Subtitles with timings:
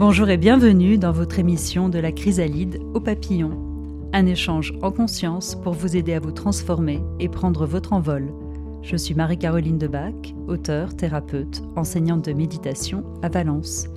[0.00, 4.08] Bonjour et bienvenue dans votre émission de la chrysalide au papillon.
[4.14, 8.32] Un échange en conscience pour vous aider à vous transformer et prendre votre envol.
[8.80, 13.88] Je suis Marie-Caroline Debac, auteure, thérapeute, enseignante de méditation à Valence.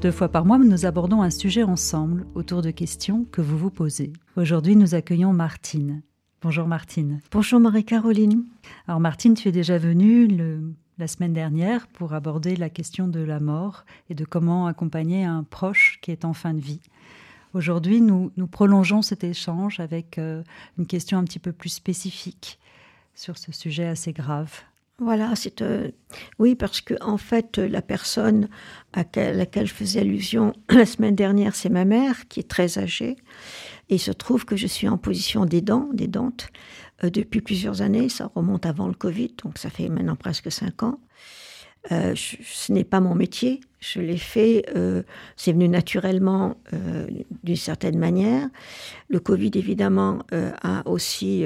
[0.00, 3.72] Deux fois par mois, nous abordons un sujet ensemble autour de questions que vous vous
[3.72, 4.12] posez.
[4.36, 6.02] Aujourd'hui, nous accueillons Martine.
[6.42, 7.18] Bonjour Martine.
[7.32, 8.44] Bonjour Marie-Caroline.
[8.86, 10.60] Alors Martine, tu es déjà venue le
[11.00, 15.42] la semaine dernière pour aborder la question de la mort et de comment accompagner un
[15.42, 16.82] proche qui est en fin de vie.
[17.54, 20.42] Aujourd'hui, nous, prolongeons cet échange avec euh,
[20.78, 22.58] une question un petit peu plus spécifique
[23.14, 24.52] sur ce sujet assez grave.
[24.98, 25.90] Voilà, c'est euh,
[26.38, 28.48] oui parce que en fait la personne
[28.92, 33.16] à laquelle je faisais allusion la semaine dernière, c'est ma mère qui est très âgée
[33.90, 36.48] et il se trouve que je suis en position d'aidant, d'aidante
[37.02, 38.08] euh, depuis plusieurs années.
[38.08, 41.00] Ça remonte avant le Covid, donc ça fait maintenant presque cinq ans.
[41.90, 43.60] Euh, ce n'est pas mon métier.
[43.80, 45.02] Je l'ai fait, euh,
[45.36, 46.56] c'est venu naturellement
[47.42, 48.48] d'une certaine manière.
[49.08, 51.44] Le Covid, évidemment, a aussi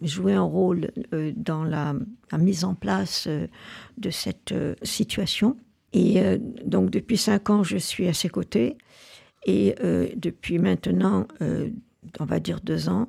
[0.00, 0.90] joué un rôle
[1.36, 1.94] dans la,
[2.38, 3.28] mise en place
[3.98, 5.58] de cette situation.
[5.92, 8.78] Et donc, depuis cinq ans, je suis à ses côtés.
[9.44, 9.74] Et
[10.16, 11.26] depuis maintenant,
[12.18, 13.08] on va dire deux ans,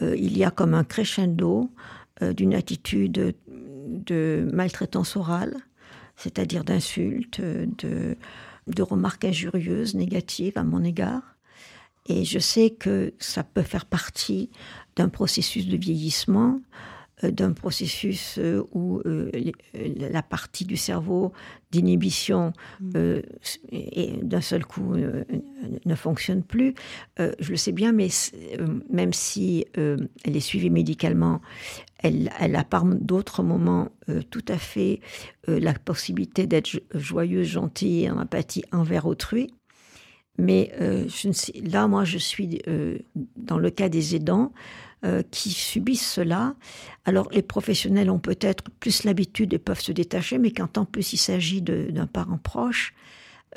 [0.00, 1.70] euh, il y a comme un crescendo
[2.22, 5.54] euh, d'une attitude de maltraitance orale,
[6.16, 8.16] c'est-à-dire d'insultes, de,
[8.82, 11.22] remarques injurieuses, négatives à mon égard.
[12.06, 14.50] Et je sais que ça peut faire partie
[14.96, 16.60] d'un processus de vieillissement, euh,
[17.30, 19.30] d'un processus euh, où euh,
[19.74, 21.32] la partie du cerveau
[21.70, 23.20] d'inhibition mm.
[23.70, 26.74] et d'un seul coup ne fonctionne plus.
[27.18, 28.08] je le sais bien, mais
[28.90, 31.40] même si elle est suivie médicalement,
[31.98, 33.88] elle, elle a par d'autres moments
[34.28, 35.00] tout à fait
[35.46, 39.54] la possibilité d'être joyeuse, gentille, en empathie envers autrui.
[40.36, 42.60] Mais je ne sais, là, moi, je suis
[43.36, 44.52] dans le cas des aidants.
[45.04, 46.54] Euh, qui subissent cela.
[47.06, 51.12] Alors les professionnels ont peut-être plus l'habitude et peuvent se détacher, mais quand en plus
[51.12, 52.94] il s'agit d'un parent proche,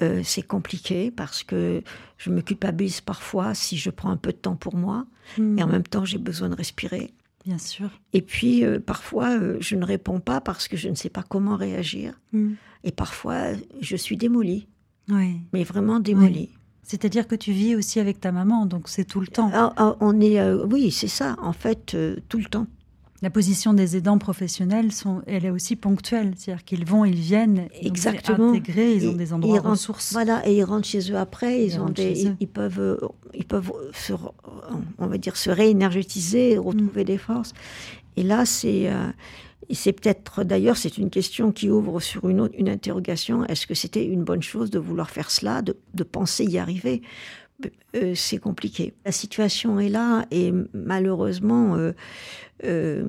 [0.01, 1.83] euh, c'est compliqué parce que
[2.17, 5.05] je me culpabilise parfois si je prends un peu de temps pour moi
[5.37, 5.71] et en hmm.
[5.71, 7.13] même temps j'ai besoin de respirer.
[7.45, 7.91] Bien sûr.
[8.13, 11.57] Et puis euh, parfois je ne réponds pas parce que je ne sais pas comment
[11.57, 12.19] réagir.
[12.33, 12.53] Hmm.
[12.83, 13.49] Et parfois
[13.81, 14.67] je suis démolie.
[15.09, 15.41] Oui.
[15.53, 16.57] Mais vraiment démolie.
[16.85, 19.49] C'est-à-dire que tu vis aussi avec ta maman, donc c'est tout le temps.
[19.53, 22.67] Ah, ah, on est, euh, oui, c'est ça, en fait, euh, tout le temps.
[23.23, 27.69] La position des aidants professionnels, sont, elle est aussi ponctuelle, c'est-à-dire qu'ils vont, ils viennent,
[27.81, 30.13] exactement, intégrés, ils ont des endroits ils ressources.
[30.13, 32.97] Voilà, et ils rentrent chez eux après, ils, ont des, ils, peuvent, euh,
[33.33, 34.13] ils peuvent, se,
[34.99, 37.05] on va dire, se réénergétiser, retrouver mm.
[37.05, 37.53] des forces.
[38.15, 38.91] Et là, c'est
[39.69, 43.45] et c'est peut-être, d'ailleurs, c'est une question qui ouvre sur une, une interrogation.
[43.45, 47.01] Est-ce que c'était une bonne chose de vouloir faire cela, de, de penser y arriver?
[47.95, 48.93] Euh, C'est compliqué.
[49.05, 51.93] La situation est là et malheureusement, euh,
[52.63, 53.07] euh,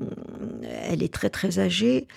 [0.63, 2.07] elle est très très âgée.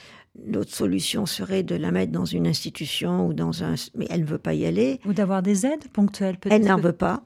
[0.46, 3.74] L'autre solution serait de la mettre dans une institution ou dans un...
[3.96, 5.00] Mais elle ne veut pas y aller.
[5.04, 6.54] Ou d'avoir des aides ponctuelles peut-être.
[6.54, 7.24] Elle n'en veut pas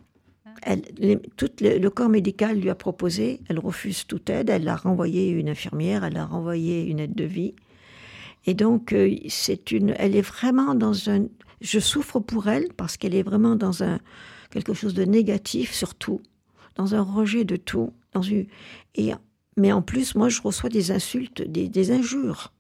[1.37, 5.49] tout le, corps médical lui a proposé, elle refuse toute aide, elle a renvoyé une
[5.49, 7.55] infirmière, elle a renvoyé une aide de vie.
[8.47, 11.27] Et donc, euh, c'est une, elle est vraiment dans un,
[11.61, 13.99] je souffre pour elle parce qu'elle est vraiment dans un,
[14.51, 16.21] quelque chose de négatif surtout,
[16.77, 18.47] dans un rejet de tout, dans une,
[18.95, 19.13] et,
[19.57, 22.53] mais en plus, moi, je reçois des insultes, des, des injures.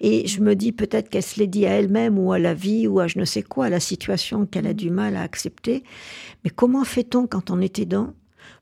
[0.00, 2.88] Et je me dis peut-être qu'elle se l'est dit à elle-même ou à la vie
[2.88, 5.84] ou à je ne sais quoi, à la situation qu'elle a du mal à accepter.
[6.42, 8.14] Mais comment fait-on quand on est aidant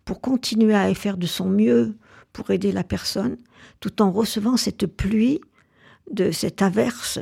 [0.05, 1.97] pour continuer à faire de son mieux
[2.33, 3.37] pour aider la personne
[3.81, 5.41] tout en recevant cette pluie
[6.11, 7.19] de cette averse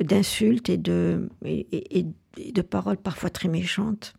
[0.00, 2.06] d'insultes et de, et
[2.52, 4.14] de paroles parfois très méchantes?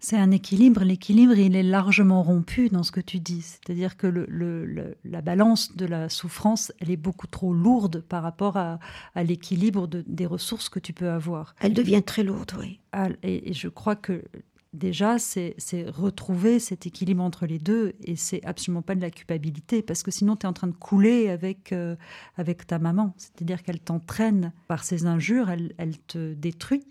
[0.00, 0.82] C'est un équilibre.
[0.82, 3.42] L'équilibre, il est largement rompu dans ce que tu dis.
[3.42, 8.56] C'est-à-dire que le, la balance de la souffrance, elle est beaucoup trop lourde par rapport
[8.56, 8.78] à,
[9.16, 11.54] l'équilibre des ressources que tu peux avoir.
[11.60, 12.80] Elle devient très lourde, oui.
[12.92, 14.24] Ah, et, je crois que
[14.72, 15.54] déjà, c'est
[15.88, 20.10] retrouver cet équilibre entre les deux et c'est absolument pas de la culpabilité parce que
[20.10, 21.96] sinon tu es en train de couler avec, euh,
[22.36, 23.14] avec ta maman.
[23.16, 26.84] C'est-à-dire qu'elle t'entraîne par ses injures, elle, elle te détruit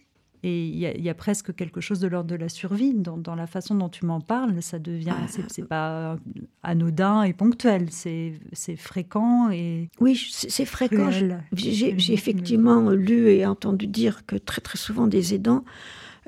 [0.44, 3.76] et il y, a presque quelque chose de l'ordre de la survie dans, la façon
[3.76, 4.62] dont tu m'en parles.
[4.62, 5.44] Ça devient, ah.
[5.50, 6.18] c'est pas
[6.64, 8.40] anodin et ponctuel, c'est
[8.78, 11.10] fréquent et oui, c'est fréquent.
[11.54, 15.66] J'ai effectivement lu et entendu dire que très très souvent des aidants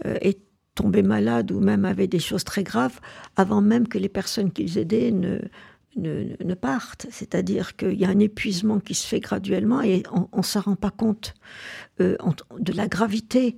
[0.06, 0.40] euh, est
[0.76, 3.00] tombés malades ou même avaient des choses très graves
[3.36, 5.40] avant même que les personnes qu'ils aidaient ne
[5.98, 7.08] ne, partent.
[7.12, 10.76] C'est-à-dire qu'il y a un épuisement qui se fait graduellement et on ne s'en rend
[10.76, 11.34] pas compte
[12.00, 12.16] euh,
[12.60, 13.58] de la gravité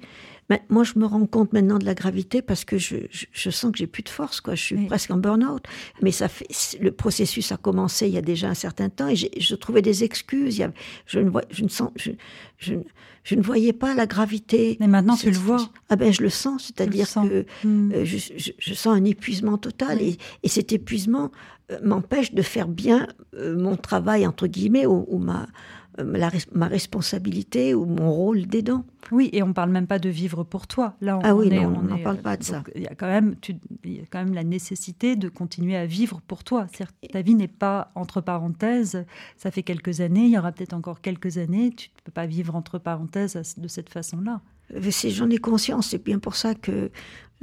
[0.69, 3.77] moi, je me rends compte maintenant de la gravité parce que je, je, sens que
[3.77, 4.55] j'ai plus de force, quoi.
[4.55, 5.63] Je suis presque en burn-out.
[6.01, 6.47] Mais ça fait,
[6.79, 10.03] le processus a commencé il y a déjà un certain temps et je trouvais des
[10.03, 10.57] excuses.
[10.57, 10.71] Il
[11.05, 12.11] je ne vois, je ne sens, je,
[12.57, 12.75] je,
[13.23, 14.77] je, ne voyais pas la gravité.
[14.79, 15.69] Mais maintenant, tu le vois.
[15.89, 16.65] Ah ben, je le sens.
[16.65, 17.91] C'est-à-dire que hmm.
[17.93, 21.31] euh, je, sens un épuisement total et, et, cet épuisement
[21.71, 25.47] euh, m'empêche de faire bien euh, mon travail entre guillemets ou, ou ma
[25.99, 26.19] euh,
[26.53, 28.85] ma responsabilité ou mon rôle d'aidant.
[29.11, 30.95] Oui, et on parle même pas de vivre pour toi.
[31.01, 32.63] Là, on, ah oui, non, on n'en parle pas de ça.
[32.75, 33.35] Il y a quand même,
[33.83, 36.67] il y a quand même la nécessité de continuer à vivre pour toi.
[37.11, 39.05] Ta vie n'est pas entre parenthèses.
[39.37, 41.71] Ça fait quelques années, il y aura peut-être encore quelques années.
[41.75, 44.41] Tu ne peux pas vivre entre parenthèses de cette façon-là.
[45.07, 45.89] J'en ai conscience.
[45.89, 46.89] C'est bien pour ça que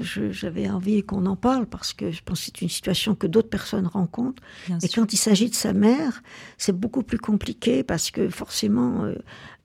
[0.00, 3.48] j'avais envie qu'on en parle parce que je pense que c'est une situation que d'autres
[3.48, 4.42] personnes rencontrent.
[4.82, 6.22] et quand il s'agit de sa mère,
[6.58, 9.14] c'est beaucoup plus compliqué parce que forcément, euh,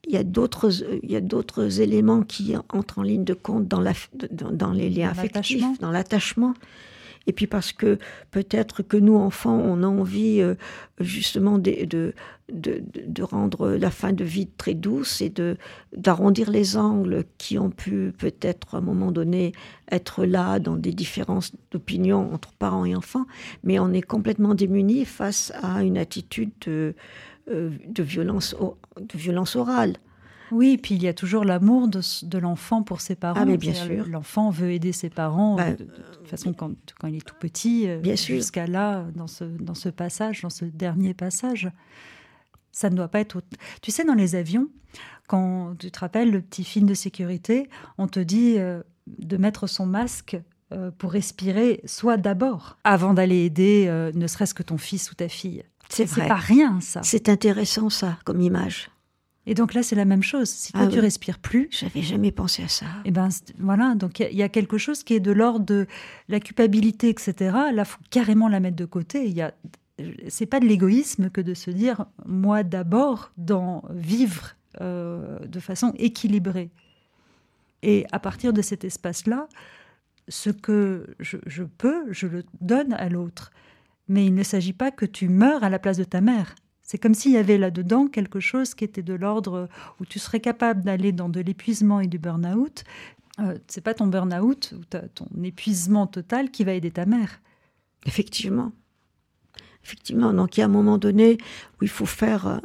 [0.08, 0.72] il y a d'autres
[1.04, 3.94] il y a d'autres éléments qui entrent en ligne de compte dans la
[4.32, 6.54] dans, dans les liens affectifs, dans l'attachement
[7.28, 7.98] et puis parce que
[8.32, 10.56] peut-être que nous, enfants, on a envie euh,
[11.00, 12.14] justement de,
[13.20, 15.34] rendre la fin de vie très douce et
[15.94, 19.54] d'arrondir les angles qui ont pu peut-être à un moment donné
[19.92, 23.26] être là dans des différences d'opinion entre parents et enfants,
[23.64, 26.94] mais on est complètement démunis face à une attitude de,
[27.52, 27.72] euh,
[28.04, 28.56] violence
[29.56, 29.98] orale.
[30.52, 33.40] Oui, puis il y a toujours l'amour de, de l'enfant pour ses parents.
[33.42, 34.08] Ah, mais bien sûr.
[34.08, 37.88] L'enfant veut aider ses parents bah, de, toute façon quand, quand, il est tout petit,
[37.88, 41.70] euh, jusqu'à là, dans ce, dans ce passage, dans ce dernier passage.
[42.72, 43.42] Ça ne doit pas être.
[43.82, 44.68] Tu sais, dans les avions,
[45.28, 49.68] quand tu te rappelles le petit film de sécurité, on te dit euh, de mettre
[49.68, 50.38] son masque
[50.74, 55.30] euh, pour respirer, soit d'abord, avant d'aller aider ne serait-ce que ton fils ou ta
[55.30, 55.64] fille.
[55.90, 56.24] C'est vrai.
[56.24, 57.02] C'est pas rien, ça.
[57.04, 58.90] C'est intéressant, ça, comme image.
[59.48, 60.50] Et donc là, c'est la même chose.
[60.50, 61.68] Si toi, ah tu respires plus.
[61.72, 62.86] J'avais jamais pensé à ça.
[63.06, 65.86] Et eh ben voilà, donc il y, a quelque chose qui est de l'ordre de
[66.30, 67.56] la culpabilité, etc.
[67.72, 69.26] Là, faut carrément la mettre de côté.
[69.26, 69.54] Il y a,
[70.28, 75.94] c'est pas de l'égoïsme que de se dire moi d'abord dans vivre euh, de façon
[75.98, 76.72] équilibrée.
[77.84, 79.48] Et à partir de cet espace-là,
[80.28, 83.52] ce que je, je peux, je le donne à l'autre.
[84.08, 86.56] Mais il ne s'agit pas que tu meurs à la place de ta mère.
[86.86, 89.68] C'est comme s'il y avait là-dedans quelque chose qui était de l'ordre
[90.00, 92.84] où tu serais capable d'aller dans de l'épuisement et du burn-out.
[93.40, 97.42] Euh, c'est pas ton burn-out ou ton épuisement total qui va aider ta mère.
[98.06, 98.72] Effectivement.
[99.84, 100.32] Effectivement.
[100.32, 101.38] Donc il y a un moment donné
[101.80, 102.62] où il faut faire.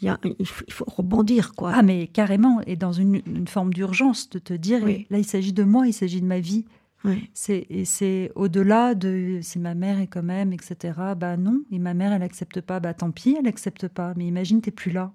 [0.00, 1.72] il, faut, rebondir, quoi.
[1.74, 2.60] Ah, mais carrément.
[2.66, 6.20] Et dans une, forme d'urgence, de te dire là, il s'agit de moi, il s'agit
[6.20, 6.64] de ma vie.
[7.34, 10.98] C'est, et c'est au-delà de si ma mère est quand même, etc.
[11.16, 12.80] Bah non, et ma mère, elle accepte pas.
[12.80, 14.14] Bah tant pis, elle accepte pas.
[14.16, 15.12] Mais imagine, t'es plus là.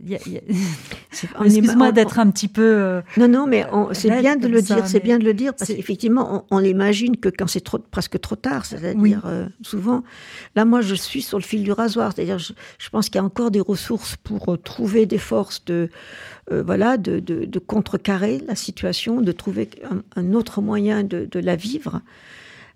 [1.44, 2.62] Excuse-moi d'être un petit peu.
[2.62, 4.86] Euh, non, non, mais c'est bien de le dire.
[4.86, 8.36] C'est bien de le dire parce qu'effectivement, on, l'imagine que quand c'est trop, presque trop
[8.36, 10.02] tard, c'est-à-dire euh, souvent.
[10.56, 12.12] Là, moi, je suis sur le fil du rasoir.
[12.14, 12.52] C'est-à-dire, je,
[12.90, 15.88] pense qu'il y a encore des ressources pour euh, trouver des forces de,
[16.50, 19.68] voilà, de, de, contrecarrer la situation, de trouver
[20.16, 22.00] un, autre moyen de, de la vivre.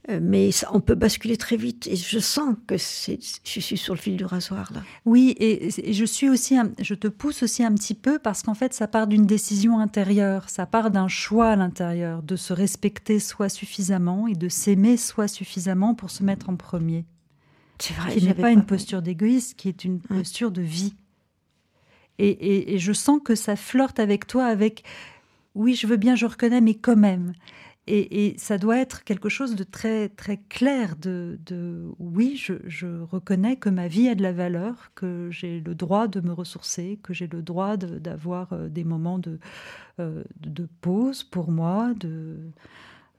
[0.08, 4.00] Euh, mais on peut basculer très vite et je sens que je suis sur le
[4.00, 4.82] fil du rasoir là.
[5.04, 8.75] Oui, et, je suis aussi, je te pousse aussi un petit peu parce qu'en fait,
[8.75, 13.49] ça part d'une décision intérieure, ça part d'un choix à l'intérieur, de se respecter soi
[13.49, 17.04] suffisamment et de s'aimer soi suffisamment pour se mettre en premier.
[17.78, 18.12] C'est vrai.
[18.16, 20.94] Qui n'est pas, une posture d'égoïste, qui est une posture de vie.
[22.18, 24.82] Et, et je sens que ça flirte avec toi, avec
[25.54, 27.35] oui, je veux bien, je reconnais, mais quand même.
[27.89, 30.95] Et, ça doit être quelque chose de très très clair.
[30.97, 31.39] De,
[31.99, 36.21] oui, je, reconnais que ma vie a de la valeur, que j'ai le droit de
[36.21, 39.39] me ressourcer, que j'ai le droit d'avoir euh, des moments de,
[39.99, 42.37] euh, de pause pour moi, de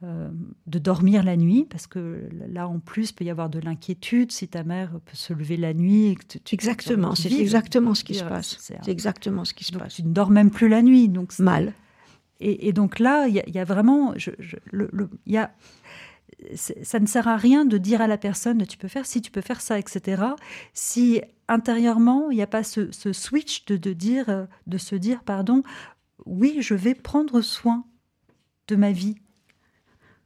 [0.03, 0.29] euh,
[0.67, 4.33] de dormir la nuit, parce que là, en plus, il peut y avoir de l'inquiétude
[4.33, 6.07] si ta mère peut se lever la nuit.
[6.07, 8.57] Et que tu, exactement, c'est exactement ce qui se passe.
[8.59, 9.93] C'est exactement ce qui se passe.
[9.93, 11.73] Tu ne dors même plus la nuit, donc mal.
[12.45, 14.31] Et, donc là, il y, a vraiment, je,
[14.71, 15.53] le, y a,
[16.55, 19.31] ça ne sert à rien de dire à la personne tu peux faire si tu
[19.31, 20.23] peux faire ça, etc.
[20.73, 25.63] Si intérieurement il n'y a pas ce, switch de, de, dire, de se dire pardon,
[26.25, 27.85] oui, je vais prendre soin
[28.67, 29.15] de ma vie.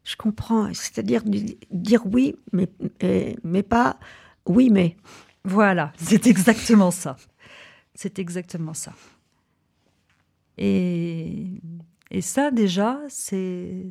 [0.03, 1.21] Je comprends, c'est-à-dire
[1.69, 2.67] dire oui, mais,
[3.43, 3.99] mais pas
[4.47, 4.95] oui, mais.
[5.43, 7.15] Voilà, c'est exactement ça.
[7.93, 8.93] C'est exactement ça.
[10.57, 11.61] Et
[12.09, 13.89] et ça, déjà, c'est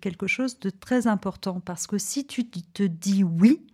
[0.00, 3.64] quelque chose de très important parce que si tu te dis oui,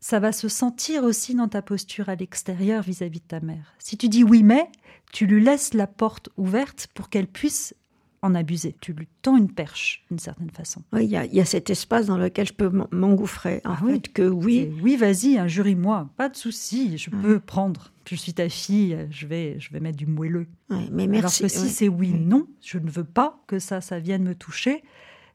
[0.00, 3.74] ça va se sentir aussi dans ta posture à l'extérieur vis-à-vis de ta mère.
[3.78, 4.70] Si tu dis oui, mais,
[5.12, 7.74] tu lui laisses la porte ouverte pour qu'elle puisse
[8.22, 8.74] en abuser.
[8.80, 10.82] Tu lui tends une perche, d'une certaine façon.
[10.92, 13.60] Oui, il y, a cet espace dans lequel je peux m'engouffrer.
[13.64, 14.02] En ah fait, oui.
[14.12, 14.72] que oui.
[14.82, 17.92] Oui, vas-y, injurie-moi, pas de souci, je peux prendre.
[18.08, 20.46] Je suis ta fille, je vais, je vais mettre du moelleux.
[20.70, 21.42] mais merci.
[21.42, 24.34] Alors que si c'est oui, non, je ne veux pas que ça, ça vienne me
[24.34, 24.82] toucher,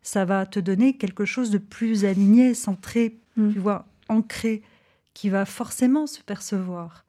[0.02, 3.54] ça va te donner quelque chose de plus aligné, centré, mm.
[3.54, 4.62] tu vois, ancré,
[5.14, 7.06] qui va forcément se percevoir.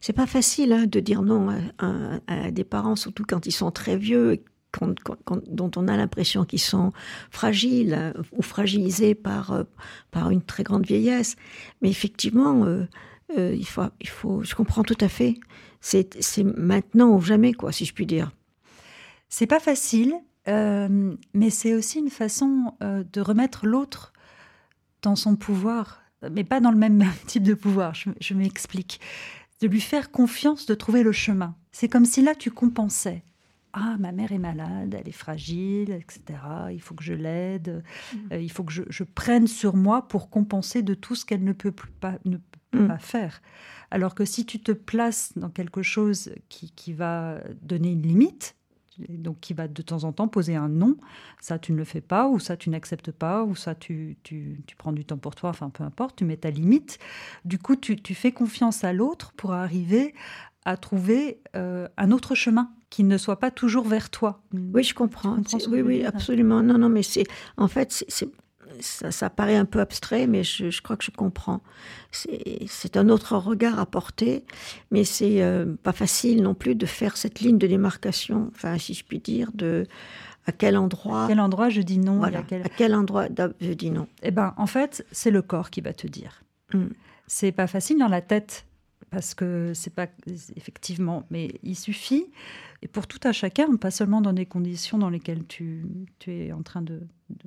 [0.00, 3.96] C'est pas facile hein, de dire non à, des parents, surtout quand ils sont très
[3.96, 4.42] vieux,
[5.46, 6.92] dont on a l'impression qu'ils sont
[7.30, 9.64] fragiles hein, ou fragilisés par, euh,
[10.10, 11.36] par une très grande vieillesse.
[11.80, 12.86] Mais effectivement, euh,
[13.36, 15.38] euh, il, faut, il faut, je comprends tout à fait.
[15.80, 18.32] C'est maintenant ou jamais, quoi, si je puis dire.
[19.28, 20.14] C'est pas facile,
[20.46, 24.12] mais c'est aussi une façon de remettre l'autre
[25.02, 27.92] dans son pouvoir, mais pas dans le même type de pouvoir.
[27.94, 29.00] je m'explique
[29.60, 31.54] de lui faire confiance, de trouver le chemin.
[31.72, 33.24] C'est comme si là, tu compensais.
[33.72, 36.38] Ah, ma mère est malade, elle est fragile, etc.
[36.72, 37.82] Il faut que je l'aide,
[38.12, 38.18] mm.
[38.32, 41.52] euh, il faut que je, prenne sur moi pour compenser de tout ce qu'elle ne
[41.52, 42.38] peut, pas, ne
[42.70, 42.88] peut mm.
[42.88, 43.42] pas faire.
[43.90, 48.54] Alors que si tu te places dans quelque chose qui, qui va donner une limite,
[49.08, 50.96] donc qui va de temps en temps poser un non.
[51.40, 54.60] Ça, tu ne le fais pas, ou ça, tu n'acceptes pas, ou ça, tu, tu,
[54.66, 56.98] tu, prends du temps pour toi, enfin peu importe, tu mets ta limite.
[57.44, 60.14] Du coup, tu, tu fais confiance à l'autre pour arriver
[60.64, 64.40] à trouver euh, un autre chemin qui ne soit pas toujours vers toi.
[64.52, 65.36] Oui, je comprends.
[65.68, 66.62] oui, oui, absolument.
[66.62, 67.24] Non, non, mais c'est
[67.56, 68.28] en fait, c'est
[68.80, 71.60] ça, paraît un peu abstrait, mais je, crois que je comprends.
[72.12, 74.44] C'est un autre regard à porter,
[74.90, 78.94] mais c'est euh, pas facile non plus de faire cette ligne de démarcation, enfin, si
[78.94, 79.86] je puis dire, de
[80.46, 81.24] à quel endroit.
[81.24, 82.30] À quel endroit je dis non à,
[82.76, 82.94] quel...
[82.94, 83.26] endroit
[83.60, 86.42] je dis non Eh ben, en fait, c'est le corps qui va te dire.
[86.72, 86.88] Hmm.
[87.26, 88.64] C'est pas facile dans la tête
[89.10, 90.06] parce que c'est pas
[90.56, 92.26] effectivement, mais il suffit.
[92.82, 95.84] Et pour tout à chacun, pas seulement dans des conditions dans lesquelles tu,
[96.26, 97.02] es en train de,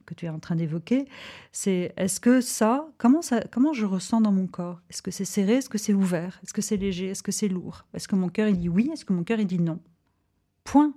[0.05, 1.05] que tu es en train d'évoquer,
[1.51, 4.81] c'est est-ce que ça comment, ça, comment je ressens dans mon corps?
[4.89, 5.53] Est-ce que c'est serré?
[5.53, 6.39] Est-ce que c'est ouvert?
[6.43, 7.07] Est-ce que c'est léger?
[7.07, 7.85] Est-ce que c'est lourd?
[7.93, 8.89] Est-ce que mon cœur il dit oui?
[8.91, 9.79] Est-ce que mon cœur il dit non?
[10.63, 10.93] Point.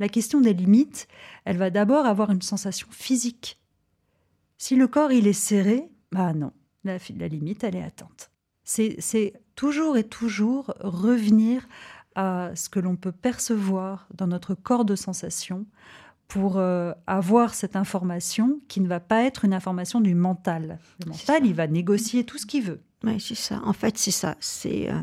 [0.00, 1.06] La question des limites,
[1.44, 3.60] elle va d'abord avoir une sensation physique.
[4.58, 8.30] Si le corps il est serré, bah non, la, la limite elle est atteinte.
[8.64, 11.66] C'est toujours et toujours revenir
[12.14, 15.66] à ce que l'on peut percevoir dans notre corps de sensation
[16.28, 20.78] pour euh, avoir cette information qui ne va pas être une information du mental.
[21.04, 22.80] Le mental, il va négocier tout ce qu'il veut.
[23.02, 23.60] Oui, c'est ça.
[23.64, 24.36] En fait, c'est ça.
[24.40, 25.00] C'est euh,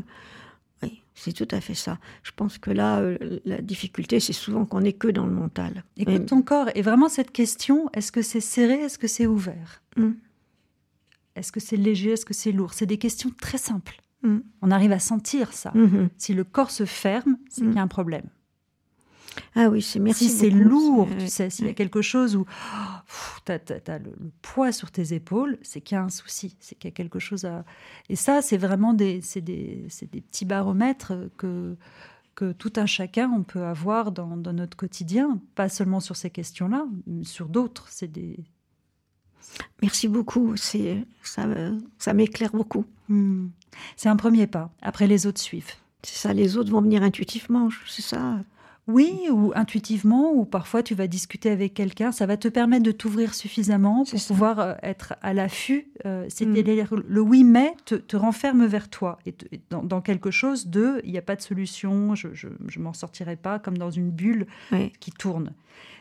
[0.82, 1.98] oui, c'est tout à fait ça.
[2.22, 5.84] Je pense que là, euh, la difficulté, c'est souvent qu'on n'est que dans le mental.
[5.96, 6.68] Écoute ton corps.
[6.74, 9.82] Et vraiment cette question, est-ce que c'est serré, est-ce que c'est ouvert?
[9.96, 10.16] Hum.
[11.34, 12.74] Est-ce que c'est léger, est-ce que c'est lourd?
[12.74, 14.02] C'est des questions très simples.
[14.22, 14.38] Mm.
[14.62, 15.70] On arrive à sentir ça.
[15.70, 16.08] Mm-hmm.
[16.18, 17.84] Si le corps se ferme, c'est qu'il y a mm.
[17.84, 18.26] un problème.
[19.54, 20.28] Ah oui, c'est merci.
[20.28, 22.44] Si c'est lourd, tu sais, s'il y a quelque chose où
[23.46, 24.12] tu as, le,
[24.42, 27.18] poids sur tes épaules, c'est qu'il y a un souci, c'est qu'il y a quelque
[27.18, 27.64] chose à.
[28.10, 31.76] Et ça, c'est vraiment des, des, des, petits baromètres que,
[32.34, 36.28] que tout un chacun on peut avoir dans, dans notre quotidien, pas seulement sur ces
[36.28, 37.86] questions-là, mais sur d'autres.
[37.88, 38.44] C'est des,
[39.80, 41.46] Merci beaucoup, c'est ça,
[41.98, 42.84] ça m'éclaire beaucoup.
[43.08, 43.48] Hmm.
[43.96, 44.70] C'est un premier pas.
[44.82, 45.72] Après, les autres suivent.
[46.02, 48.38] C'est ça, les autres vont venir intuitivement, c'est ça.
[48.88, 52.90] Oui, ou intuitivement, ou parfois tu vas discuter avec quelqu'un, ça va te permettre de
[52.90, 55.86] t'ouvrir suffisamment pour pouvoir euh, être à l'affût.
[56.04, 56.84] Euh, hmm.
[57.06, 59.34] Le oui mais te, renferme vers toi, et
[59.70, 63.60] dans, quelque chose de il n'y a pas de solution, je ne m'en sortirai pas,
[63.60, 64.46] comme dans une bulle
[64.98, 65.52] qui tourne.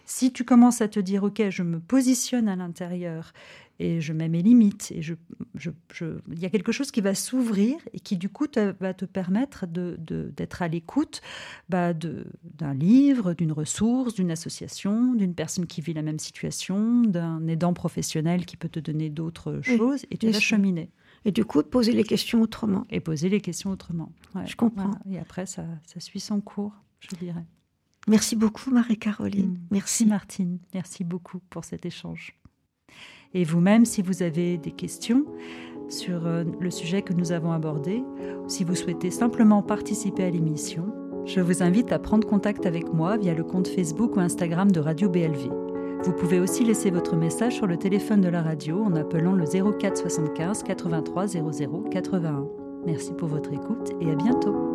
[0.06, 3.32] Si tu commences à te dire, OK, je me positionne à l'intérieur
[3.82, 5.16] et je mets mes limites, et je,
[6.32, 8.46] il y a quelque chose qui va s'ouvrir et qui, du coup,
[8.80, 11.22] va te permettre d'être à l'écoute
[11.68, 17.48] bah, d'un livre, d'une ressource, d'une association, d'une personne qui vit la même situation, d'un
[17.48, 20.92] aidant professionnel qui peut te donner d'autres choses, et tu vas cheminer.
[21.26, 22.86] Et du coup, poser les questions autrement.
[22.92, 24.12] Et poser les questions autrement.
[24.46, 24.92] je comprends.
[25.10, 27.46] Et après, ça, ça suit son cours, je dirais.
[28.08, 29.54] Merci beaucoup, Marie-Caroline.
[29.54, 29.68] Mm.
[29.72, 30.06] Merci.
[30.06, 30.60] Martine.
[30.74, 32.36] Merci beaucoup pour cet échange.
[33.34, 35.26] Et vous-même, si vous avez des questions
[35.90, 38.04] sur euh, le sujet que nous avons abordé,
[38.44, 40.86] ou si vous souhaitez simplement participer à l'émission,
[41.26, 44.80] je vous invite à prendre contact avec moi via le compte Facebook ou Instagram de
[44.80, 45.50] Radio BLV.
[46.04, 49.46] Vous pouvez aussi laisser votre message sur le téléphone de la radio en appelant le
[49.46, 52.48] 04 75 83 00 81.
[52.86, 54.71] Merci pour votre écoute et à bientôt.